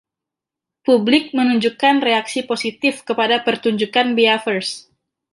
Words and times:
Publik 0.87 1.27
menunjukkan 1.39 1.95
reaksi 2.07 2.39
positif 2.51 2.93
kepada 3.09 3.37
pertunjukan 3.47 4.07
Beavers. 4.17 4.69